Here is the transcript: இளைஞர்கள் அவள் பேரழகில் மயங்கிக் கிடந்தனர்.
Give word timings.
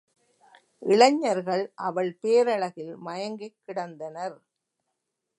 இளைஞர்கள் 0.83 1.63
அவள் 1.81 2.17
பேரழகில் 2.21 2.95
மயங்கிக் 2.97 3.59
கிடந்தனர். 3.67 4.37